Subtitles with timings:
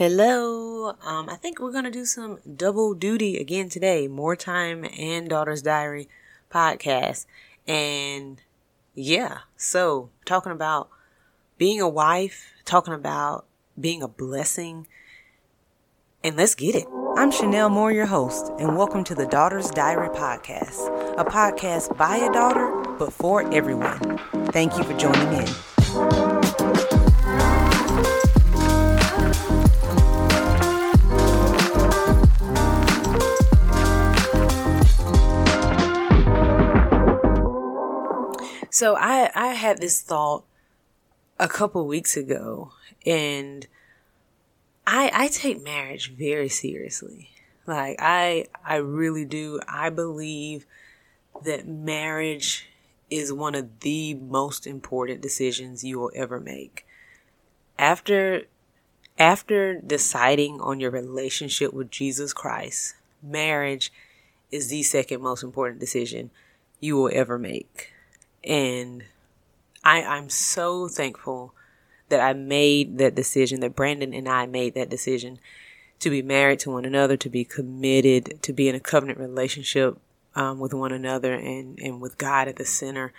[0.00, 0.96] Hello.
[1.04, 4.08] Um, I think we're going to do some double duty again today.
[4.08, 6.08] More Time and Daughter's Diary
[6.50, 7.26] podcast.
[7.68, 8.40] And
[8.94, 10.88] yeah, so talking about
[11.58, 13.44] being a wife, talking about
[13.78, 14.86] being a blessing,
[16.24, 16.86] and let's get it.
[17.18, 20.80] I'm Chanel Moore, your host, and welcome to the Daughter's Diary podcast,
[21.18, 24.18] a podcast by a daughter, but for everyone.
[24.46, 26.29] Thank you for joining in.
[38.80, 40.42] So I I had this thought
[41.38, 42.72] a couple weeks ago
[43.04, 43.66] and
[44.86, 47.28] I I take marriage very seriously.
[47.66, 49.60] Like I I really do.
[49.68, 50.64] I believe
[51.44, 52.70] that marriage
[53.10, 56.86] is one of the most important decisions you will ever make.
[57.78, 58.44] After
[59.18, 63.92] after deciding on your relationship with Jesus Christ, marriage
[64.50, 66.30] is the second most important decision
[66.80, 67.92] you will ever make.
[68.44, 69.04] And
[69.84, 71.54] I, I'm so thankful
[72.08, 75.38] that I made that decision, that Brandon and I made that decision
[76.00, 79.98] to be married to one another, to be committed, to be in a covenant relationship
[80.34, 83.12] um, with one another and, and with God at the center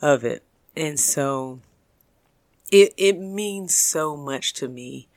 [0.00, 0.42] of it.
[0.76, 1.60] And so
[2.70, 5.08] it, it means so much to me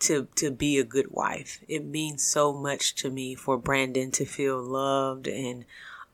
[0.00, 1.60] to, to be a good wife.
[1.68, 5.64] It means so much to me for Brandon to feel loved and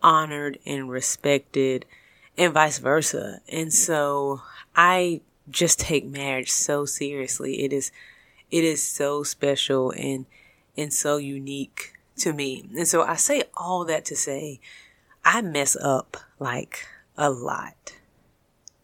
[0.02, 1.84] honored and respected
[2.36, 3.40] and vice versa.
[3.48, 4.42] And so
[4.74, 7.64] I just take marriage so seriously.
[7.64, 7.92] It is,
[8.50, 10.26] it is so special and,
[10.76, 12.68] and so unique to me.
[12.76, 14.60] And so I say all that to say
[15.24, 17.94] I mess up like a lot.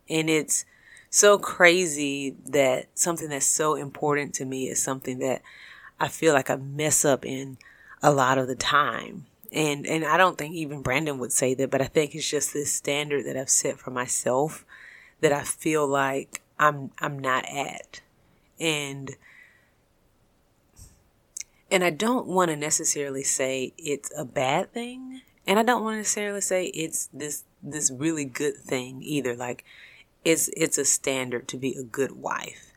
[0.09, 0.65] And it's
[1.09, 5.43] so crazy that something that's so important to me is something that
[5.99, 7.59] I feel like I mess up in
[8.03, 11.71] a lot of the time and and I don't think even Brandon would say that,
[11.71, 14.65] but I think it's just this standard that I've set for myself
[15.21, 18.01] that I feel like I'm I'm not at.
[18.59, 19.17] And
[21.71, 25.95] and I don't want to necessarily say it's a bad thing, and I don't want
[25.95, 29.35] to necessarily say it's this this really good thing either.
[29.35, 29.65] Like
[30.25, 32.73] it's it's a standard to be a good wife.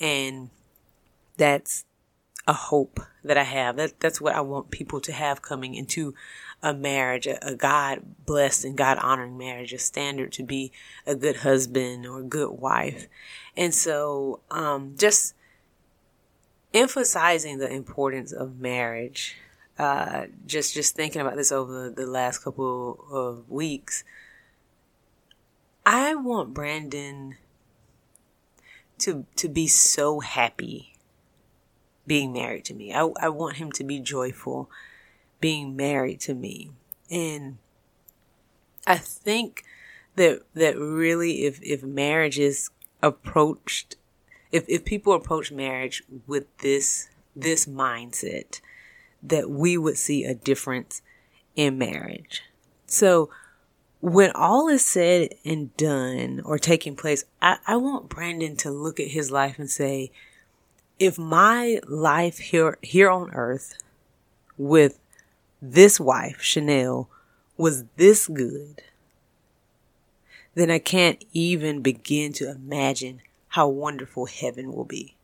[0.00, 0.50] And
[1.36, 1.84] that's
[2.46, 3.76] a hope that I have.
[3.76, 6.14] That that's what I want people to have coming into
[6.62, 10.72] a marriage, a, a God blessed and God honoring marriage, a standard to be
[11.06, 13.08] a good husband or a good wife.
[13.56, 15.34] And so, um, just
[16.72, 19.36] emphasizing the importance of marriage.
[19.78, 24.04] Uh, just just thinking about this over the last couple of weeks.
[25.84, 27.36] I want Brandon
[28.98, 30.91] to to be so happy
[32.06, 32.92] being married to me.
[32.92, 34.70] I, I want him to be joyful
[35.40, 36.72] being married to me.
[37.10, 37.58] And
[38.86, 39.64] I think
[40.16, 42.70] that, that really if, if marriage is
[43.02, 43.96] approached,
[44.50, 48.60] if, if people approach marriage with this, this mindset,
[49.22, 51.02] that we would see a difference
[51.54, 52.42] in marriage.
[52.86, 53.30] So
[54.00, 58.98] when all is said and done or taking place, I, I want Brandon to look
[58.98, 60.10] at his life and say,
[61.02, 63.76] if my life here here on earth
[64.56, 65.00] with
[65.60, 67.08] this wife, Chanel,
[67.56, 68.82] was this good,
[70.54, 75.16] then I can't even begin to imagine how wonderful heaven will be.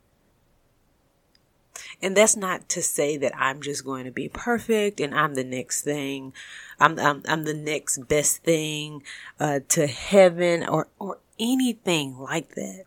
[2.03, 5.45] And that's not to say that I'm just going to be perfect and I'm the
[5.45, 6.33] next thing.
[6.81, 9.05] I'm, I'm, I'm the next best thing,
[9.39, 12.85] uh, to heaven or, or anything like that.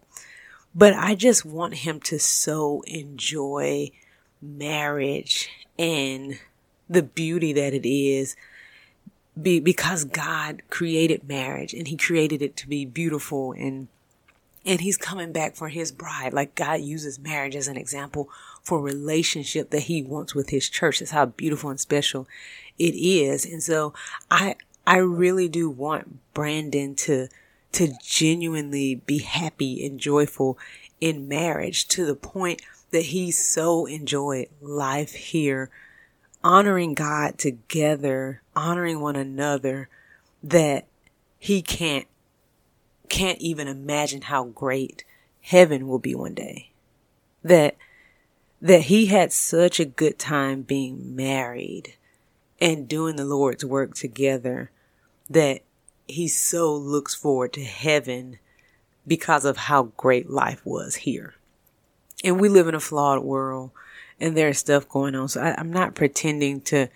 [0.74, 3.92] But I just want him to so enjoy
[4.42, 6.40] marriage and
[6.90, 8.36] the beauty that it is
[9.40, 13.88] be, because God created marriage and he created it to be beautiful and
[14.64, 16.34] and he's coming back for his bride.
[16.34, 18.30] Like God uses marriage as an example
[18.62, 21.00] for relationship that he wants with his church.
[21.00, 22.28] That's how beautiful and special
[22.78, 23.44] it is.
[23.44, 23.94] And so
[24.30, 27.28] I I really do want Brandon to
[27.74, 30.58] to genuinely be happy and joyful
[31.00, 35.70] in marriage to the point that he so enjoyed life here,
[36.44, 39.90] honoring God together, honoring one another
[40.44, 40.86] that
[41.40, 42.08] he can't,
[43.10, 45.04] can't even imagine how great
[45.42, 46.72] heaven will be one day.
[47.44, 47.76] That,
[48.62, 51.96] that he had such a good time being married
[52.60, 54.70] and doing the Lord's work together
[55.30, 55.62] that
[56.12, 58.40] he so looks forward to heaven
[59.08, 61.36] because of how great life was here.
[62.24, 63.72] and we live in a flawed world
[64.20, 65.28] and there's stuff going on.
[65.28, 66.88] So I, I'm not pretending to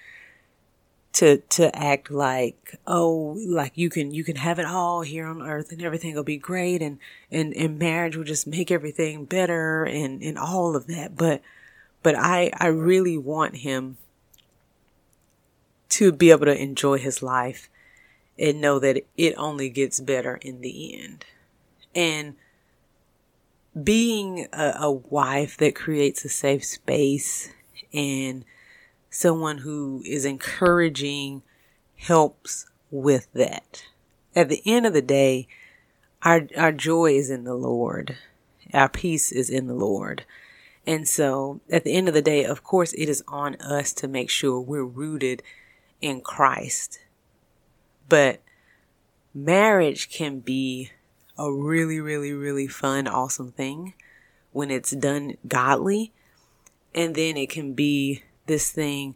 [1.13, 5.41] to to act like oh like you can you can have it all here on
[5.41, 7.00] earth and everything will be great and
[7.31, 11.41] and and marriage will just make everything better and and all of that but
[12.03, 13.95] but I I really want him
[15.89, 17.69] to be able to enjoy his life
[18.37, 21.25] and know that it only gets better in the end
[21.95, 22.35] and
[23.81, 27.49] being a, a wife that creates a safe space
[27.93, 28.45] and
[29.09, 31.41] someone who is encouraging
[31.95, 33.85] helps with that.
[34.35, 35.47] At the end of the day,
[36.21, 38.17] our, our joy is in the Lord.
[38.73, 40.25] Our peace is in the Lord.
[40.85, 44.07] And so at the end of the day, of course, it is on us to
[44.07, 45.41] make sure we're rooted
[46.01, 46.99] in Christ.
[48.07, 48.42] But
[49.34, 50.92] marriage can be
[51.38, 53.94] a really, really, really fun, awesome thing
[54.52, 56.13] when it's done godly.
[56.94, 59.16] And then it can be this thing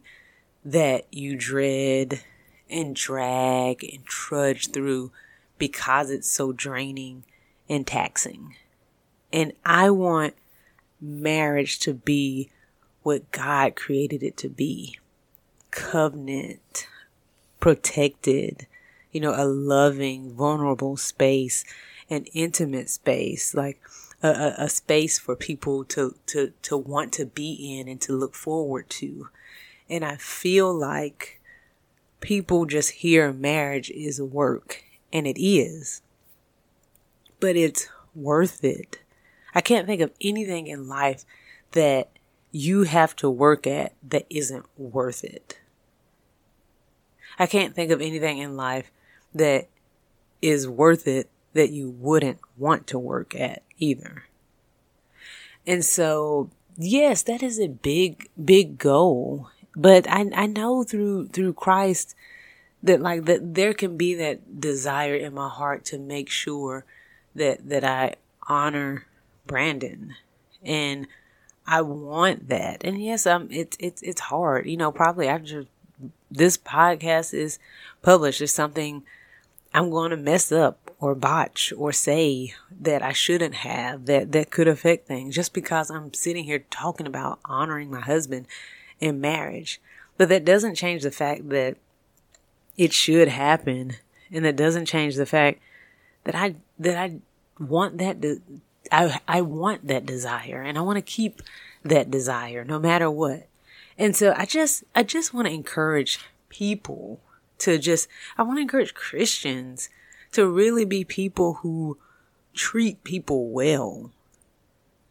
[0.64, 2.20] that you dread
[2.68, 5.12] and drag and trudge through
[5.58, 7.24] because it's so draining
[7.68, 8.56] and taxing.
[9.32, 10.34] And I want
[11.00, 12.50] marriage to be
[13.02, 14.98] what God created it to be
[15.70, 16.86] covenant,
[17.60, 18.66] protected,
[19.12, 21.64] you know, a loving, vulnerable space,
[22.08, 23.80] an intimate space, like
[24.22, 28.34] a, a, space for people to, to, to want to be in and to look
[28.34, 29.28] forward to.
[29.88, 31.40] And I feel like
[32.20, 36.02] people just hear marriage is work, and it is,
[37.40, 39.00] but it's worth it.
[39.54, 41.24] I can't think of anything in life
[41.72, 42.10] that
[42.52, 45.58] you have to work at that isn't worth it.
[47.38, 48.90] I can't think of anything in life
[49.34, 49.68] that
[50.42, 54.24] is worth it that you wouldn't want to work at either.
[55.66, 59.50] And so, yes, that is a big, big goal.
[59.76, 62.14] But I, I know through, through Christ
[62.82, 66.84] that like that there can be that desire in my heart to make sure
[67.34, 68.14] that, that I
[68.48, 69.06] honor
[69.46, 70.14] Brandon
[70.64, 71.06] and
[71.66, 72.82] I want that.
[72.84, 75.66] And yes, um, it's, it's, it's hard, you know, probably after
[76.30, 77.58] this podcast is
[78.02, 79.04] published, it's something
[79.72, 84.50] I'm going to mess up or botch or say that I shouldn't have that, that
[84.50, 88.46] could affect things just because I'm sitting here talking about honoring my husband
[88.98, 89.80] in marriage.
[90.16, 91.76] But that doesn't change the fact that
[92.76, 93.94] it should happen.
[94.32, 95.60] And that doesn't change the fact
[96.24, 97.18] that I, that I
[97.58, 98.40] want that, de-
[98.92, 101.42] I, I want that desire and I want to keep
[101.84, 103.46] that desire no matter what.
[103.96, 107.20] And so I just, I just want to encourage people
[107.60, 109.88] to just, I want to encourage Christians
[110.32, 111.98] to really be people who
[112.54, 114.10] treat people well.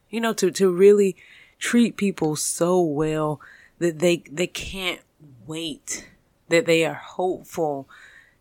[0.10, 1.16] You know, to, to really
[1.60, 3.40] treat people so well
[3.80, 5.02] that they, they can't
[5.46, 6.10] wait,
[6.50, 7.88] that they are hopeful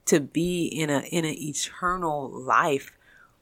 [0.07, 2.93] to be in a, in an eternal life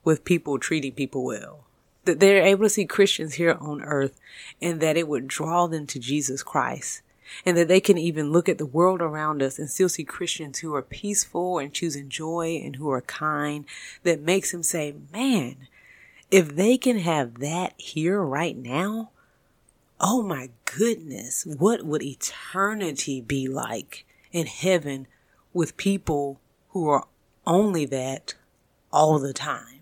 [0.02, 1.64] with people treating people well.
[2.04, 4.18] That they're able to see Christians here on earth
[4.60, 7.02] and that it would draw them to Jesus Christ
[7.44, 10.58] and that they can even look at the world around us and still see Christians
[10.58, 13.64] who are peaceful and choosing joy and who are kind
[14.02, 15.68] that makes them say, man,
[16.30, 19.10] if they can have that here right now,
[20.00, 25.06] oh my goodness, what would eternity be like in heaven
[25.52, 26.40] with people
[26.70, 27.06] who are
[27.46, 28.34] only that
[28.92, 29.80] all the time?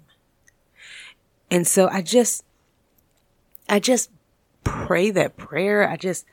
[1.51, 2.45] And so I just,
[3.69, 4.11] I just
[4.65, 5.89] pray that prayer.
[5.89, 6.25] I just,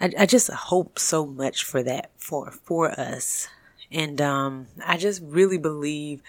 [0.00, 3.48] I, I just hope so much for that for for us,
[3.90, 6.22] and um, I just really believe